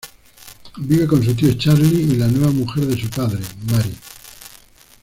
[0.77, 3.95] Vive con su tío Charly y la nueva mujer de su padre, Mary.